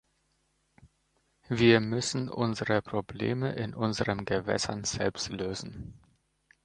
[1.47, 5.93] Wir müssen unsere Probleme in unseren Gewässern selbst lösen.